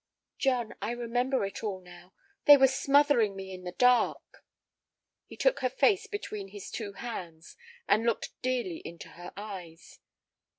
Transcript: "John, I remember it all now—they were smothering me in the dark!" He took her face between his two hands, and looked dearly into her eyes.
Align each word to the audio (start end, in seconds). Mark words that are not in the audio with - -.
"John, 0.39 0.73
I 0.81 0.89
remember 0.93 1.45
it 1.45 1.63
all 1.63 1.79
now—they 1.79 2.57
were 2.57 2.65
smothering 2.65 3.35
me 3.35 3.53
in 3.53 3.65
the 3.65 3.71
dark!" 3.71 4.43
He 5.27 5.37
took 5.37 5.59
her 5.59 5.69
face 5.69 6.07
between 6.07 6.47
his 6.47 6.71
two 6.71 6.93
hands, 6.93 7.55
and 7.87 8.03
looked 8.03 8.31
dearly 8.41 8.77
into 8.83 9.09
her 9.09 9.31
eyes. 9.37 9.99